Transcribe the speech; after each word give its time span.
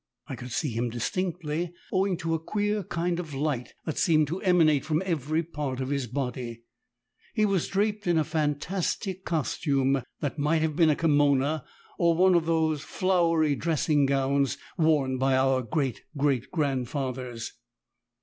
I 0.25 0.35
could 0.35 0.51
see 0.51 0.71
him 0.71 0.89
distinctly, 0.89 1.75
owing 1.91 2.17
to 2.17 2.33
a 2.33 2.39
queer 2.39 2.81
kind 2.83 3.19
of 3.19 3.35
light 3.35 3.75
that 3.85 3.99
seemed 3.99 4.25
to 4.29 4.41
emanate 4.41 4.83
from 4.83 5.03
every 5.05 5.43
part 5.43 5.79
of 5.79 5.89
his 5.89 6.07
body. 6.07 6.63
He 7.35 7.45
was 7.45 7.67
draped 7.67 8.07
in 8.07 8.17
a 8.17 8.23
phantastic 8.23 9.23
costume 9.25 10.01
that 10.19 10.39
might 10.39 10.63
have 10.63 10.75
been 10.75 10.89
a 10.89 10.95
kimono 10.95 11.61
or 11.99 12.15
one 12.15 12.33
of 12.33 12.47
those 12.47 12.81
flowery 12.81 13.53
dressing 13.55 14.07
gowns 14.07 14.57
worn 14.75 15.19
by 15.19 15.37
our 15.37 15.61
great 15.61 16.01
great 16.17 16.49
grandfathers. 16.49 17.53